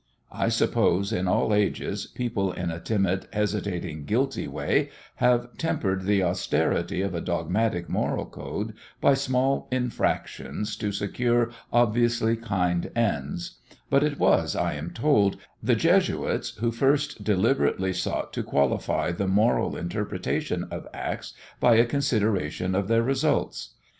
[0.31, 6.23] I suppose in all ages people in a timid, hesitating, guilty way have tempered the
[6.23, 13.59] austerity of a dogmatic moral code by small infractions to secure obviously kindly ends,
[13.91, 19.27] but it was, I am told, the Jesuits who first deliberately sought to qualify the
[19.27, 23.75] moral interpretation of acts by a consideration of their results.